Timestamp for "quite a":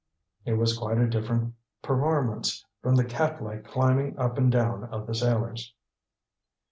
0.75-1.07